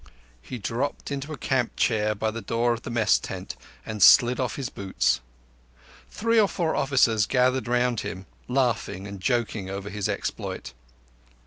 [0.41, 3.55] He dropped into a camp chair by the door of the Mess tent
[3.85, 5.21] and slid off his boots.
[6.09, 10.73] Three or four officers gathered round him, laughing and joking over his exploit.